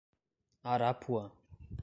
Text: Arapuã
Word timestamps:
Arapuã 0.63 1.29